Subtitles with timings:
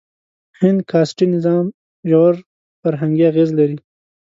[0.59, 1.65] هند کاسټي نظام
[2.09, 2.35] ژور
[2.81, 3.77] فرهنګي اغېز لري.